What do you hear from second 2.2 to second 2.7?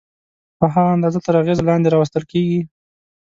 کېږي.